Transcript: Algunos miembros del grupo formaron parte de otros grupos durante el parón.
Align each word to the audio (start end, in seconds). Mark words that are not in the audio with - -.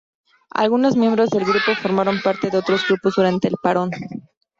Algunos 0.55 0.97
miembros 0.97 1.29
del 1.29 1.43
grupo 1.45 1.75
formaron 1.79 2.21
parte 2.23 2.49
de 2.49 2.57
otros 2.57 2.87
grupos 2.87 3.13
durante 3.17 3.47
el 3.49 3.55
parón. 3.61 3.91